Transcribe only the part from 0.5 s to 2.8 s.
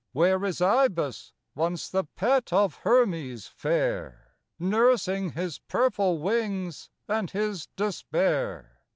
Ibis, once the pet of